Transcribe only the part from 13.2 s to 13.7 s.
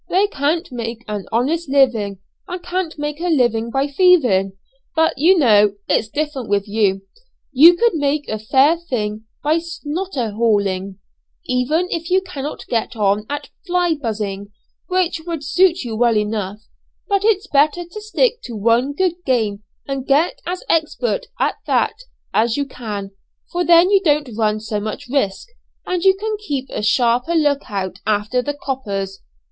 at